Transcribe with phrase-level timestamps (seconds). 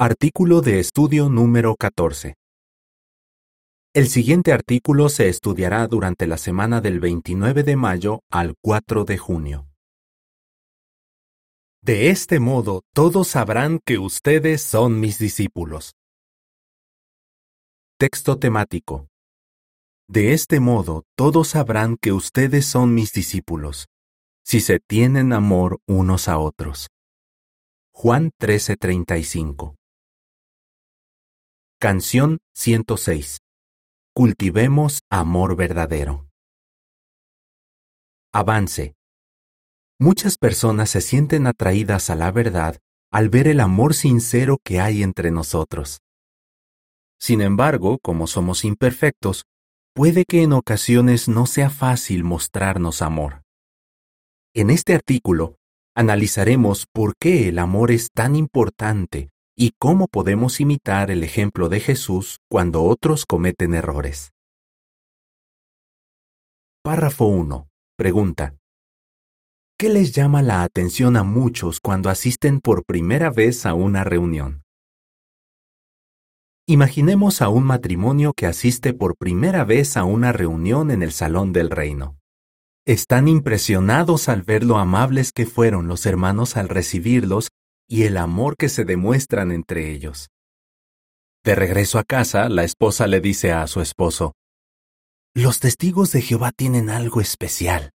[0.00, 2.36] Artículo de estudio número 14.
[3.92, 9.18] El siguiente artículo se estudiará durante la semana del 29 de mayo al 4 de
[9.18, 9.66] junio.
[11.82, 15.96] De este modo todos sabrán que ustedes son mis discípulos.
[17.98, 19.08] Texto temático.
[20.06, 23.88] De este modo todos sabrán que ustedes son mis discípulos,
[24.44, 26.86] si se tienen amor unos a otros.
[27.92, 29.77] Juan 13:35
[31.80, 33.38] Canción 106.
[34.12, 36.28] Cultivemos amor verdadero.
[38.32, 38.96] Avance.
[40.00, 42.80] Muchas personas se sienten atraídas a la verdad
[43.12, 46.00] al ver el amor sincero que hay entre nosotros.
[47.16, 49.44] Sin embargo, como somos imperfectos,
[49.94, 53.44] puede que en ocasiones no sea fácil mostrarnos amor.
[54.52, 55.58] En este artículo,
[55.94, 59.30] analizaremos por qué el amor es tan importante
[59.60, 64.30] y cómo podemos imitar el ejemplo de Jesús cuando otros cometen errores.
[66.84, 67.68] Párrafo 1.
[67.96, 68.54] Pregunta.
[69.76, 74.62] ¿Qué les llama la atención a muchos cuando asisten por primera vez a una reunión?
[76.68, 81.52] Imaginemos a un matrimonio que asiste por primera vez a una reunión en el Salón
[81.52, 82.16] del Reino.
[82.86, 87.48] Están impresionados al ver lo amables que fueron los hermanos al recibirlos
[87.88, 90.28] y el amor que se demuestran entre ellos.
[91.44, 94.34] De regreso a casa, la esposa le dice a su esposo,
[95.34, 97.90] Los testigos de Jehová tienen algo especial,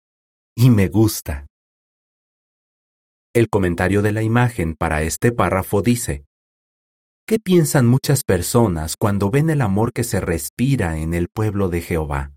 [0.55, 1.47] y me gusta.
[3.33, 6.25] El comentario de la imagen para este párrafo dice,
[7.27, 11.81] ¿Qué piensan muchas personas cuando ven el amor que se respira en el pueblo de
[11.81, 12.33] Jehová?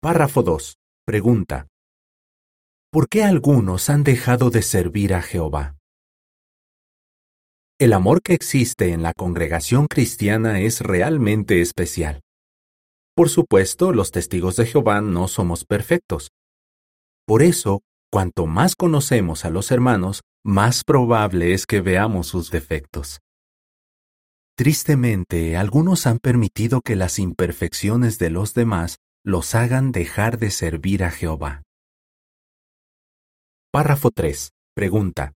[0.00, 0.76] Párrafo 2.
[1.04, 1.68] Pregunta.
[2.92, 5.76] ¿Por qué algunos han dejado de servir a Jehová?
[7.78, 12.20] El amor que existe en la congregación cristiana es realmente especial.
[13.14, 16.30] Por supuesto, los testigos de Jehová no somos perfectos.
[17.26, 23.20] Por eso, cuanto más conocemos a los hermanos, más probable es que veamos sus defectos.
[24.56, 31.04] Tristemente, algunos han permitido que las imperfecciones de los demás los hagan dejar de servir
[31.04, 31.62] a Jehová.
[33.72, 34.50] Párrafo 3.
[34.74, 35.32] Pregunta.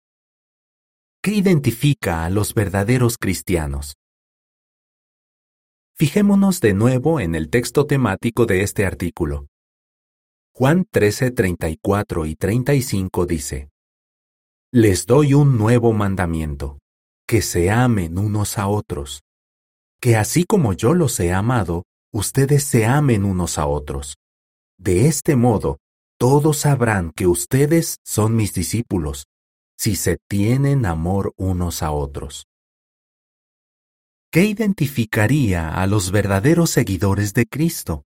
[1.21, 3.94] ¿Qué identifica a los verdaderos cristianos?
[5.95, 9.45] Fijémonos de nuevo en el texto temático de este artículo.
[10.51, 13.69] Juan 13, 34 y 35 dice,
[14.72, 16.79] Les doy un nuevo mandamiento,
[17.27, 19.22] que se amen unos a otros,
[20.01, 24.16] que así como yo los he amado, ustedes se amen unos a otros.
[24.79, 25.77] De este modo,
[26.23, 29.28] todos sabrán que ustedes son mis discípulos,
[29.78, 32.47] si se tienen amor unos a otros.
[34.31, 38.06] ¿Qué identificaría a los verdaderos seguidores de Cristo?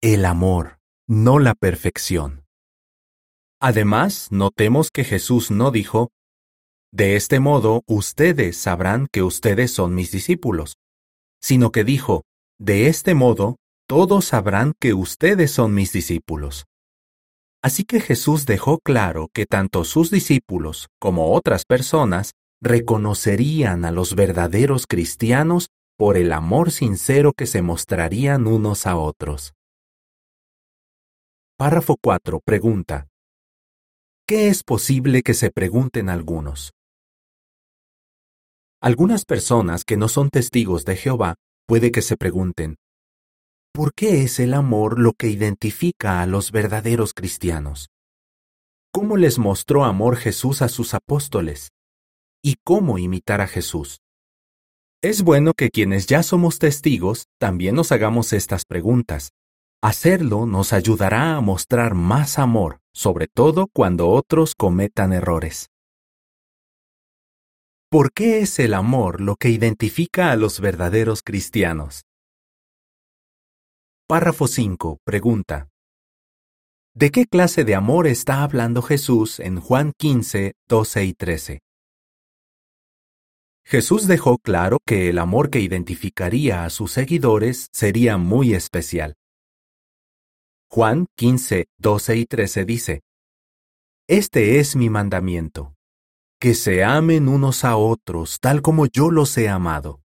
[0.00, 2.46] El amor, no la perfección.
[3.60, 6.12] Además, notemos que Jesús no dijo,
[6.92, 10.78] De este modo ustedes sabrán que ustedes son mis discípulos,
[11.42, 12.24] sino que dijo,
[12.58, 13.56] De este modo
[13.86, 16.64] todos sabrán que ustedes son mis discípulos.
[17.64, 24.14] Así que Jesús dejó claro que tanto sus discípulos como otras personas reconocerían a los
[24.14, 29.54] verdaderos cristianos por el amor sincero que se mostrarían unos a otros.
[31.56, 32.40] Párrafo 4.
[32.44, 33.08] Pregunta.
[34.28, 36.74] ¿Qué es posible que se pregunten algunos?
[38.82, 41.36] Algunas personas que no son testigos de Jehová
[41.66, 42.76] puede que se pregunten,
[43.76, 47.88] ¿Por qué es el amor lo que identifica a los verdaderos cristianos?
[48.92, 51.70] ¿Cómo les mostró amor Jesús a sus apóstoles?
[52.40, 53.98] ¿Y cómo imitar a Jesús?
[55.02, 59.30] Es bueno que quienes ya somos testigos también nos hagamos estas preguntas.
[59.82, 65.66] Hacerlo nos ayudará a mostrar más amor, sobre todo cuando otros cometan errores.
[67.90, 72.04] ¿Por qué es el amor lo que identifica a los verdaderos cristianos?
[74.14, 75.00] Párrafo 5.
[75.04, 75.70] Pregunta.
[76.94, 81.58] ¿De qué clase de amor está hablando Jesús en Juan 15, 12 y 13?
[83.64, 89.16] Jesús dejó claro que el amor que identificaría a sus seguidores sería muy especial.
[90.70, 93.00] Juan 15, 12 y 13 dice,
[94.08, 95.74] Este es mi mandamiento,
[96.38, 100.03] que se amen unos a otros tal como yo los he amado.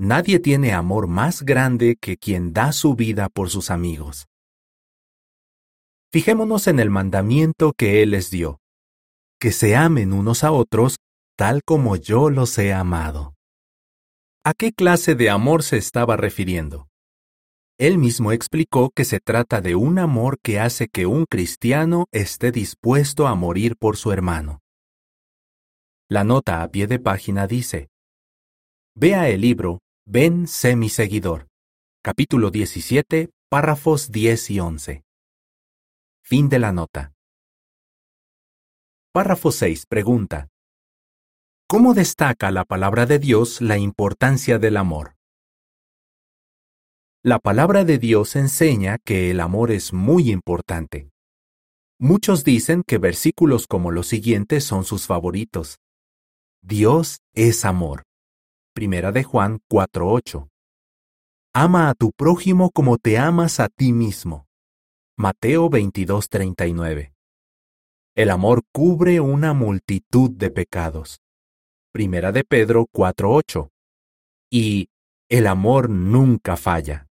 [0.00, 4.28] Nadie tiene amor más grande que quien da su vida por sus amigos.
[6.12, 8.60] Fijémonos en el mandamiento que Él les dio,
[9.40, 10.98] que se amen unos a otros
[11.36, 13.34] tal como yo los he amado.
[14.44, 16.88] ¿A qué clase de amor se estaba refiriendo?
[17.76, 22.52] Él mismo explicó que se trata de un amor que hace que un cristiano esté
[22.52, 24.60] dispuesto a morir por su hermano.
[26.08, 27.88] La nota a pie de página dice,
[28.94, 29.80] Vea el libro
[30.10, 31.48] Ven, sé mi seguidor,
[32.02, 35.04] capítulo 17, párrafos 10 y 11.
[36.24, 37.12] Fin de la nota.
[39.12, 40.48] Párrafo 6 pregunta.
[41.68, 45.14] ¿Cómo destaca la palabra de Dios la importancia del amor?
[47.22, 51.10] La palabra de Dios enseña que el amor es muy importante.
[52.00, 55.76] Muchos dicen que versículos como los siguientes son sus favoritos.
[56.62, 58.07] Dios es amor.
[58.78, 60.50] Primera de Juan 4:8.
[61.52, 64.46] Ama a tu prójimo como te amas a ti mismo.
[65.16, 67.12] Mateo 22:39.
[68.14, 71.18] El amor cubre una multitud de pecados.
[71.92, 73.68] Primera de Pedro 4:8.
[74.48, 74.90] Y
[75.28, 77.08] el amor nunca falla.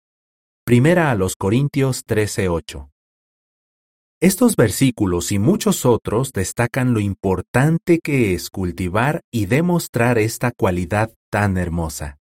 [0.66, 2.90] Primera a los Corintios 13:8.
[4.20, 11.12] Estos versículos y muchos otros destacan lo importante que es cultivar y demostrar esta cualidad
[11.30, 12.18] tan hermosa.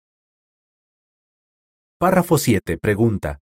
[1.99, 3.39] Párrafo 7 pregunta.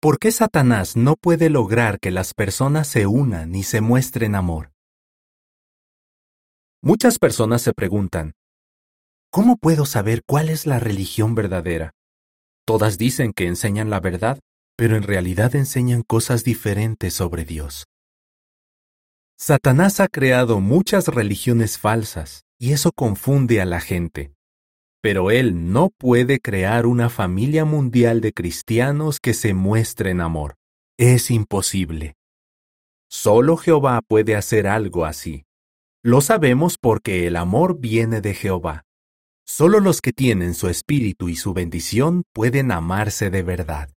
[0.00, 4.72] ¿Por qué Satanás no puede lograr que las personas se unan y se muestren amor?
[6.82, 8.34] Muchas personas se preguntan,
[9.30, 11.92] ¿cómo puedo saber cuál es la religión verdadera?
[12.66, 14.40] Todas dicen que enseñan la verdad,
[14.76, 17.86] pero en realidad enseñan cosas diferentes sobre Dios.
[19.38, 24.34] Satanás ha creado muchas religiones falsas y eso confunde a la gente.
[25.00, 30.54] Pero él no puede crear una familia mundial de cristianos que se muestren amor.
[30.96, 32.14] Es imposible.
[33.10, 35.44] Solo Jehová puede hacer algo así.
[36.04, 38.84] Lo sabemos porque el amor viene de Jehová.
[39.44, 43.90] Solo los que tienen su espíritu y su bendición pueden amarse de verdad.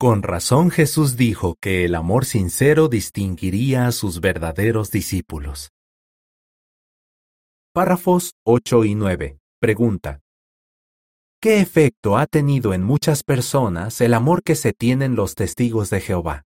[0.00, 5.70] Con razón Jesús dijo que el amor sincero distinguiría a sus verdaderos discípulos.
[7.72, 9.38] Párrafos 8 y 9.
[9.60, 10.20] Pregunta.
[11.40, 16.00] ¿Qué efecto ha tenido en muchas personas el amor que se tienen los testigos de
[16.00, 16.44] Jehová?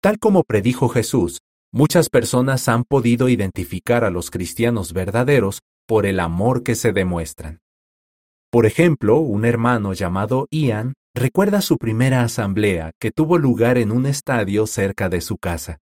[0.00, 1.40] Tal como predijo Jesús,
[1.72, 7.60] Muchas personas han podido identificar a los cristianos verdaderos por el amor que se demuestran.
[8.50, 14.06] Por ejemplo, un hermano llamado Ian recuerda su primera asamblea que tuvo lugar en un
[14.06, 15.78] estadio cerca de su casa.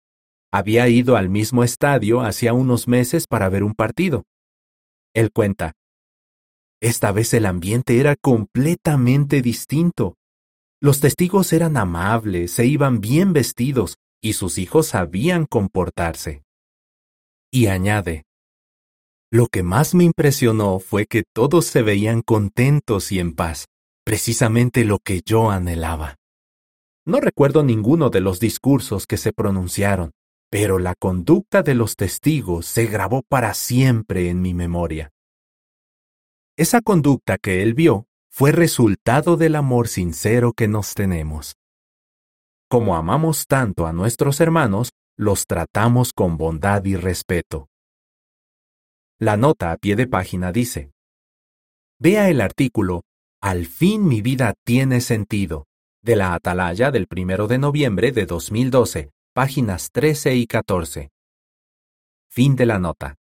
[0.52, 4.24] Había ido al mismo estadio hacía unos meses para ver un partido.
[5.14, 5.74] Él cuenta,
[6.82, 10.18] esta vez el ambiente era completamente distinto.
[10.82, 16.44] Los testigos eran amables, se iban bien vestidos, y sus hijos sabían comportarse.
[17.52, 18.26] Y añade,
[19.32, 23.68] lo que más me impresionó fue que todos se veían contentos y en paz,
[24.06, 26.16] precisamente lo que yo anhelaba.
[27.06, 30.12] No recuerdo ninguno de los discursos que se pronunciaron,
[30.50, 35.12] pero la conducta de los testigos se grabó para siempre en mi memoria.
[36.56, 41.56] Esa conducta que él vio fue resultado del amor sincero que nos tenemos.
[42.70, 47.70] Como amamos tanto a nuestros hermanos, los tratamos con bondad y respeto.
[49.20, 50.92] La nota a pie de página dice,
[51.98, 53.04] Vea el artículo
[53.46, 55.68] Al fin mi vida tiene sentido,
[56.02, 61.12] de la Atalaya del 1 de noviembre de 2012, páginas 13 y 14.
[62.28, 63.18] Fin de la nota.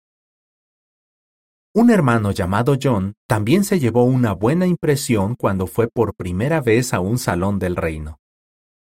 [1.73, 6.95] Un hermano llamado John también se llevó una buena impresión cuando fue por primera vez
[6.95, 8.19] a un salón del reino.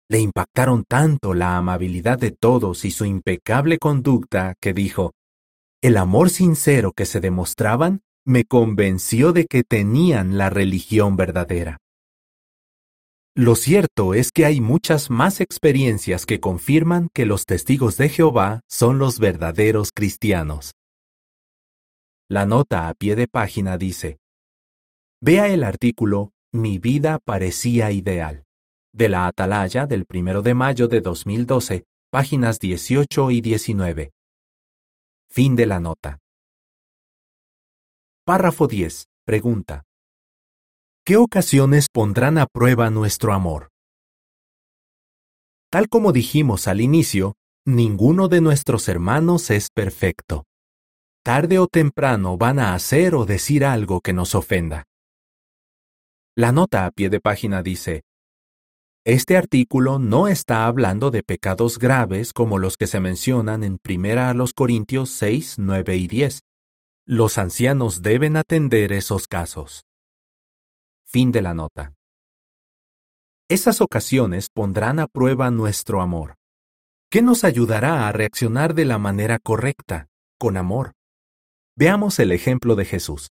[0.09, 5.13] Le impactaron tanto la amabilidad de todos y su impecable conducta que dijo,
[5.83, 11.79] el amor sincero que se demostraban me convenció de que tenían la religión verdadera.
[13.35, 18.61] Lo cierto es que hay muchas más experiencias que confirman que los testigos de Jehová
[18.69, 20.75] son los verdaderos cristianos.
[22.29, 24.19] La nota a pie de página dice,
[25.23, 28.45] Vea el artículo Mi vida parecía ideal
[28.93, 34.11] de la Atalaya del 1 de mayo de 2012, páginas 18 y 19.
[35.31, 36.19] Fin de la nota.
[38.29, 39.07] Párrafo 10.
[39.25, 39.85] Pregunta.
[41.03, 43.71] ¿Qué ocasiones pondrán a prueba nuestro amor?
[45.71, 50.45] Tal como dijimos al inicio, ninguno de nuestros hermanos es perfecto.
[51.25, 54.85] Tarde o temprano van a hacer o decir algo que nos ofenda.
[56.37, 58.03] La nota a pie de página dice,
[59.07, 64.21] Este artículo no está hablando de pecados graves como los que se mencionan en 1
[64.21, 66.41] a los Corintios 6, 9 y 10.
[67.11, 69.87] Los ancianos deben atender esos casos.
[71.07, 71.95] Fin de la nota.
[73.49, 76.35] Esas ocasiones pondrán a prueba nuestro amor.
[77.11, 80.93] ¿Qué nos ayudará a reaccionar de la manera correcta, con amor?
[81.79, 83.31] Veamos el ejemplo de Jesús.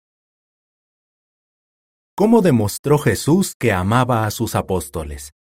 [2.17, 5.33] ¿Cómo demostró Jesús que amaba a sus apóstoles?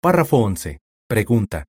[0.00, 0.80] Párrafo 11.
[1.06, 1.66] Pregunta.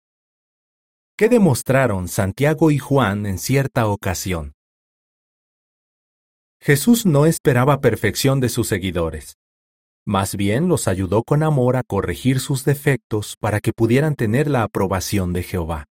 [1.16, 4.56] ¿Qué demostraron Santiago y Juan en cierta ocasión?
[6.66, 9.36] Jesús no esperaba perfección de sus seguidores.
[10.06, 14.64] Más bien los ayudó con amor a corregir sus defectos para que pudieran tener la
[14.64, 15.88] aprobación de Jehová.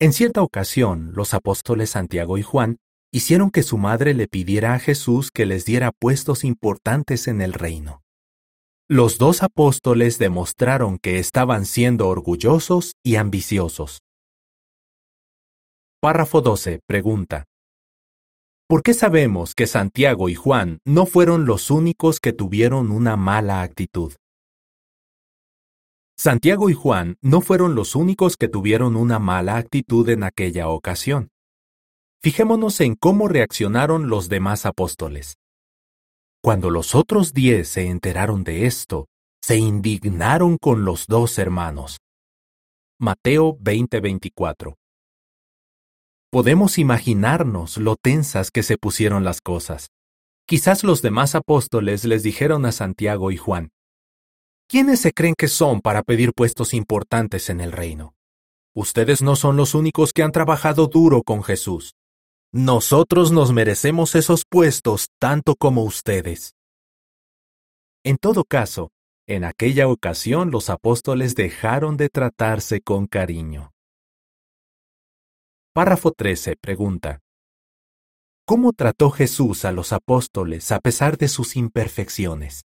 [0.00, 2.78] En cierta ocasión, los apóstoles Santiago y Juan
[3.12, 7.52] hicieron que su madre le pidiera a Jesús que les diera puestos importantes en el
[7.52, 8.02] reino.
[8.88, 14.00] Los dos apóstoles demostraron que estaban siendo orgullosos y ambiciosos.
[16.00, 16.80] Párrafo 12.
[16.84, 17.44] Pregunta.
[18.68, 23.62] ¿Por qué sabemos que Santiago y Juan no fueron los únicos que tuvieron una mala
[23.62, 24.14] actitud?
[26.18, 31.28] Santiago y Juan no fueron los únicos que tuvieron una mala actitud en aquella ocasión.
[32.20, 35.36] Fijémonos en cómo reaccionaron los demás apóstoles.
[36.42, 39.06] Cuando los otros diez se enteraron de esto,
[39.42, 41.98] se indignaron con los dos hermanos.
[42.98, 44.74] Mateo 20:24
[46.36, 49.88] Podemos imaginarnos lo tensas que se pusieron las cosas.
[50.46, 53.70] Quizás los demás apóstoles les dijeron a Santiago y Juan,
[54.68, 58.12] ¿quiénes se creen que son para pedir puestos importantes en el reino?
[58.74, 61.94] Ustedes no son los únicos que han trabajado duro con Jesús.
[62.52, 66.54] Nosotros nos merecemos esos puestos tanto como ustedes.
[68.04, 68.90] En todo caso,
[69.26, 73.72] en aquella ocasión los apóstoles dejaron de tratarse con cariño.
[75.76, 77.20] Párrafo 13 pregunta.
[78.46, 82.62] ¿Cómo trató Jesús a los apóstoles a pesar de sus imperfecciones?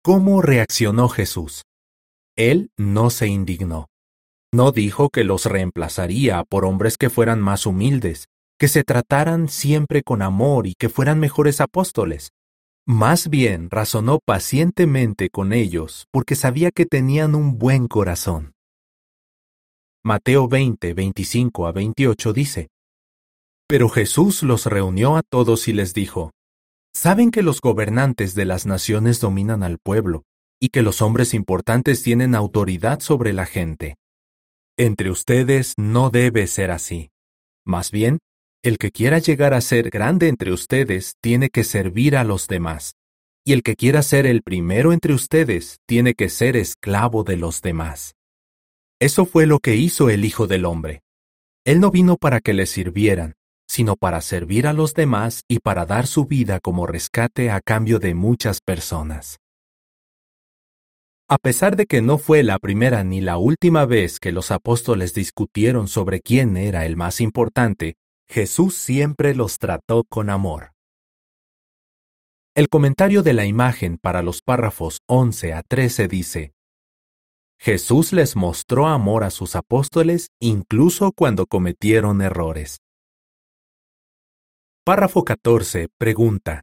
[0.00, 1.64] ¿Cómo reaccionó Jesús?
[2.36, 3.88] Él no se indignó.
[4.54, 10.04] No dijo que los reemplazaría por hombres que fueran más humildes, que se trataran siempre
[10.04, 12.30] con amor y que fueran mejores apóstoles.
[12.86, 18.52] Más bien razonó pacientemente con ellos porque sabía que tenían un buen corazón.
[20.08, 22.68] Mateo 20, 25 a 28 dice,
[23.68, 26.30] Pero Jesús los reunió a todos y les dijo,
[26.94, 30.22] Saben que los gobernantes de las naciones dominan al pueblo,
[30.58, 33.96] y que los hombres importantes tienen autoridad sobre la gente.
[34.78, 37.10] Entre ustedes no debe ser así.
[37.66, 38.18] Más bien,
[38.64, 42.94] el que quiera llegar a ser grande entre ustedes tiene que servir a los demás,
[43.44, 47.60] y el que quiera ser el primero entre ustedes tiene que ser esclavo de los
[47.60, 48.14] demás.
[49.00, 51.02] Eso fue lo que hizo el Hijo del Hombre.
[51.64, 53.34] Él no vino para que le sirvieran,
[53.68, 58.00] sino para servir a los demás y para dar su vida como rescate a cambio
[58.00, 59.38] de muchas personas.
[61.28, 65.14] A pesar de que no fue la primera ni la última vez que los apóstoles
[65.14, 70.72] discutieron sobre quién era el más importante, Jesús siempre los trató con amor.
[72.56, 76.52] El comentario de la imagen para los párrafos 11 a 13 dice,
[77.60, 82.78] Jesús les mostró amor a sus apóstoles incluso cuando cometieron errores.
[84.84, 86.62] Párrafo 14 pregunta,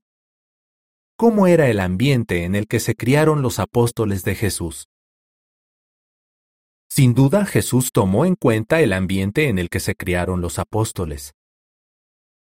[1.18, 4.88] cómo era el ambiente en el que se criaron los apóstoles de Jesús.
[6.90, 11.34] Sin duda Jesús tomó en cuenta el ambiente en el que se criaron los apóstoles.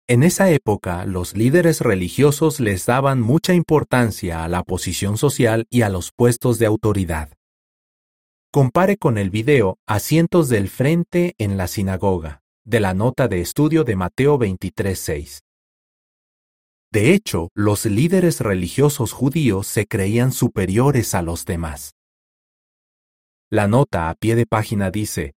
[0.07, 5.81] En esa época, los líderes religiosos les daban mucha importancia a la posición social y
[5.81, 7.37] a los puestos de autoridad.
[8.49, 13.83] Compare con el video Asientos del Frente en la Sinagoga, de la nota de estudio
[13.83, 15.41] de Mateo 23.6.
[16.89, 21.91] De hecho, los líderes religiosos judíos se creían superiores a los demás.
[23.51, 25.33] La nota a pie de página dice,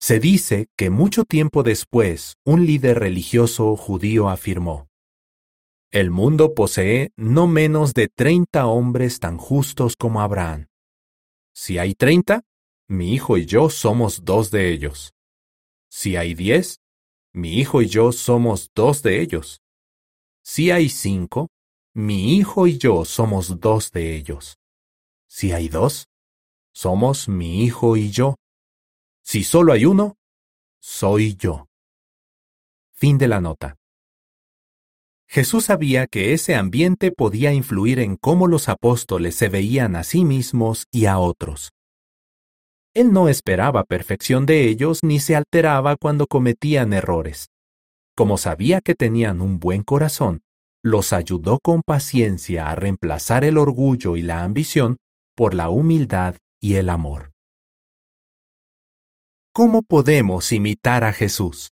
[0.00, 4.86] se dice que mucho tiempo después un líder religioso judío afirmó,
[5.90, 10.68] El mundo posee no menos de treinta hombres tan justos como Abraham.
[11.54, 12.42] Si hay treinta,
[12.88, 15.14] mi hijo y yo somos dos de ellos.
[15.88, 16.80] Si hay diez,
[17.32, 19.62] mi hijo y yo somos dos de ellos.
[20.42, 21.48] Si hay cinco,
[21.94, 24.58] mi hijo y yo somos dos de ellos.
[25.28, 26.08] Si hay dos,
[26.72, 28.34] somos mi hijo y yo.
[29.22, 30.16] Si solo hay uno,
[30.80, 31.68] soy yo.
[32.92, 33.76] Fin de la nota.
[35.34, 40.24] Jesús sabía que ese ambiente podía influir en cómo los apóstoles se veían a sí
[40.24, 41.72] mismos y a otros.
[42.94, 47.48] Él no esperaba perfección de ellos ni se alteraba cuando cometían errores.
[48.16, 50.42] Como sabía que tenían un buen corazón,
[50.84, 54.98] los ayudó con paciencia a reemplazar el orgullo y la ambición
[55.34, 57.32] por la humildad y el amor.
[59.52, 61.73] ¿Cómo podemos imitar a Jesús?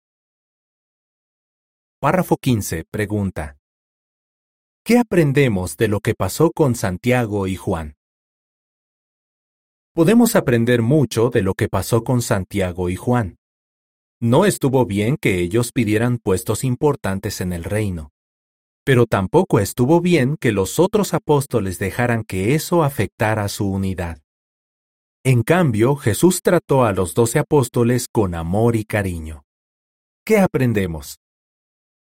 [2.01, 3.57] Párrafo 15 pregunta.
[4.85, 7.97] ¿Qué aprendemos de lo que pasó con Santiago y Juan?
[9.93, 13.35] Podemos aprender mucho de lo que pasó con Santiago y Juan.
[14.21, 18.13] No estuvo bien que ellos pidieran puestos importantes en el reino.
[18.85, 24.21] Pero tampoco estuvo bien que los otros apóstoles dejaran que eso afectara su unidad.
[25.25, 29.43] En cambio, Jesús trató a los doce apóstoles con amor y cariño.
[30.25, 31.19] ¿Qué aprendemos?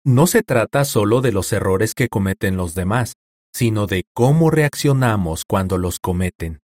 [0.08, 3.16] No se trata solo de los errores que cometen los demás,
[3.52, 6.60] sino de cómo reaccionamos cuando los cometen.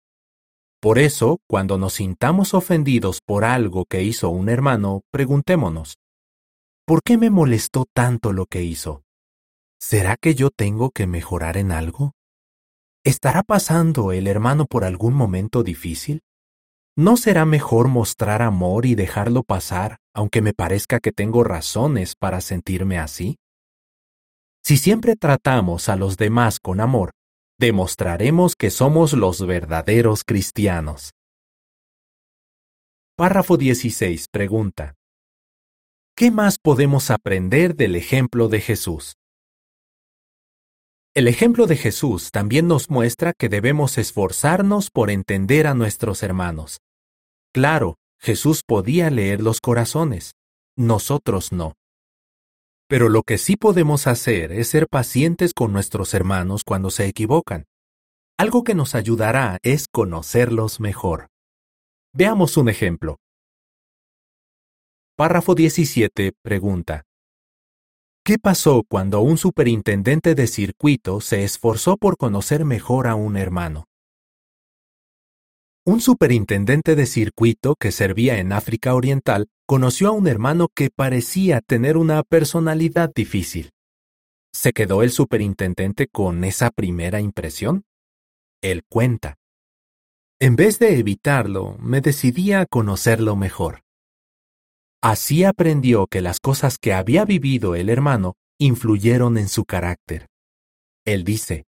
[0.82, 5.96] Por eso, cuando nos sintamos ofendidos por algo que hizo un hermano, preguntémonos,
[6.86, 9.04] ¿por qué me molestó tanto lo que hizo?
[9.80, 12.12] ¿Será que yo tengo que mejorar en algo?
[13.06, 16.24] ¿Estará pasando el hermano por algún momento difícil?
[17.00, 22.42] ¿No será mejor mostrar amor y dejarlo pasar, aunque me parezca que tengo razones para
[22.42, 23.38] sentirme así?
[24.66, 27.12] Si siempre tratamos a los demás con amor,
[27.58, 31.12] demostraremos que somos los verdaderos cristianos.
[33.16, 34.96] Párrafo 16 pregunta.
[36.18, 39.14] ¿Qué más podemos aprender del ejemplo de Jesús?
[41.16, 46.82] El ejemplo de Jesús también nos muestra que debemos esforzarnos por entender a nuestros hermanos,
[47.54, 50.34] Claro, Jesús podía leer los corazones,
[50.78, 51.74] nosotros no.
[52.88, 57.66] Pero lo que sí podemos hacer es ser pacientes con nuestros hermanos cuando se equivocan.
[58.38, 61.28] Algo que nos ayudará es conocerlos mejor.
[62.14, 63.18] Veamos un ejemplo.
[65.16, 67.04] Párrafo 17 pregunta.
[68.24, 73.89] ¿Qué pasó cuando un superintendente de circuito se esforzó por conocer mejor a un hermano?
[75.86, 81.62] Un superintendente de circuito que servía en África Oriental conoció a un hermano que parecía
[81.62, 83.72] tener una personalidad difícil.
[84.54, 87.84] ¿Se quedó el superintendente con esa primera impresión?
[88.62, 89.38] Él cuenta.
[90.40, 93.84] En vez de evitarlo, me decidí a conocerlo mejor.
[95.02, 100.28] Así aprendió que las cosas que había vivido el hermano influyeron en su carácter.
[101.06, 101.66] Él dice,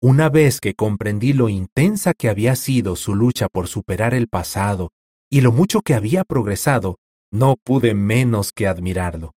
[0.00, 4.92] una vez que comprendí lo intensa que había sido su lucha por superar el pasado
[5.28, 6.98] y lo mucho que había progresado,
[7.32, 9.32] no pude menos que admirarlo.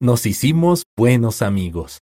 [0.00, 2.00] Nos hicimos buenos amigos.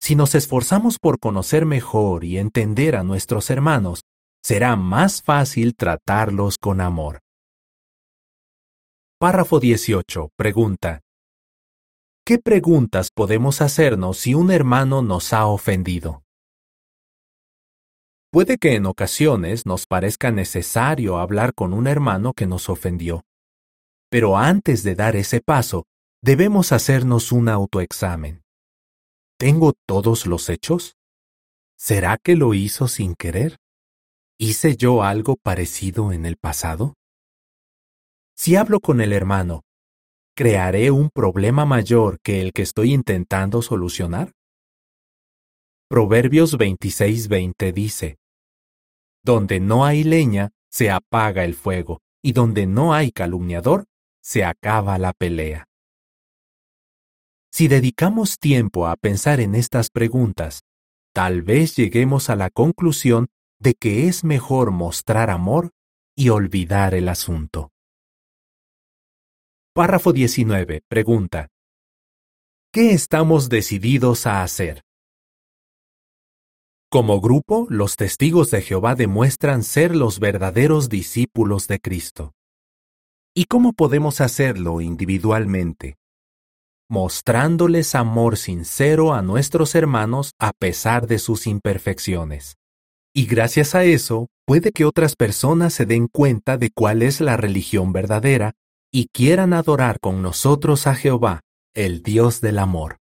[0.00, 4.02] Si nos esforzamos por conocer mejor y entender a nuestros hermanos,
[4.42, 7.20] será más fácil tratarlos con amor.
[9.18, 10.30] Párrafo 18.
[10.36, 11.00] Pregunta.
[12.24, 16.22] ¿Qué preguntas podemos hacernos si un hermano nos ha ofendido?
[18.32, 23.26] Puede que en ocasiones nos parezca necesario hablar con un hermano que nos ofendió.
[24.08, 25.84] Pero antes de dar ese paso,
[26.22, 28.42] debemos hacernos un autoexamen.
[29.38, 30.96] ¿Tengo todos los hechos?
[31.76, 33.58] ¿Será que lo hizo sin querer?
[34.38, 36.94] ¿Hice yo algo parecido en el pasado?
[38.34, 39.60] Si hablo con el hermano,
[40.34, 44.32] ¿crearé un problema mayor que el que estoy intentando solucionar?
[45.90, 48.16] Proverbios 26:20 dice,
[49.22, 53.86] donde no hay leña, se apaga el fuego, y donde no hay calumniador,
[54.22, 55.66] se acaba la pelea.
[57.50, 60.62] Si dedicamos tiempo a pensar en estas preguntas,
[61.12, 65.70] tal vez lleguemos a la conclusión de que es mejor mostrar amor
[66.16, 67.70] y olvidar el asunto.
[69.74, 70.82] Párrafo 19.
[70.88, 71.48] Pregunta.
[72.72, 74.82] ¿Qué estamos decididos a hacer?
[76.92, 82.34] Como grupo, los testigos de Jehová demuestran ser los verdaderos discípulos de Cristo.
[83.34, 85.96] ¿Y cómo podemos hacerlo individualmente?
[86.90, 92.58] Mostrándoles amor sincero a nuestros hermanos a pesar de sus imperfecciones.
[93.14, 97.38] Y gracias a eso, puede que otras personas se den cuenta de cuál es la
[97.38, 98.52] religión verdadera
[98.92, 101.40] y quieran adorar con nosotros a Jehová,
[101.72, 102.98] el Dios del amor.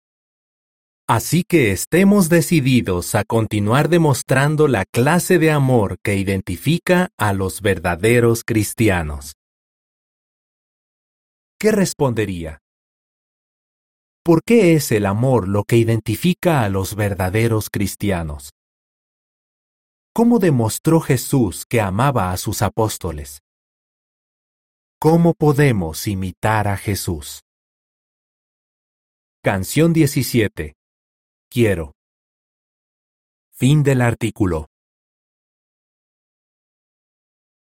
[1.14, 7.60] Así que estemos decididos a continuar demostrando la clase de amor que identifica a los
[7.60, 9.34] verdaderos cristianos.
[11.60, 12.60] ¿Qué respondería?
[14.24, 18.52] ¿Por qué es el amor lo que identifica a los verdaderos cristianos?
[20.16, 23.42] ¿Cómo demostró Jesús que amaba a sus apóstoles?
[24.98, 27.42] ¿Cómo podemos imitar a Jesús?
[29.44, 30.76] Canción 17.
[31.54, 31.92] Quiero.
[33.52, 34.71] Fin del artículo.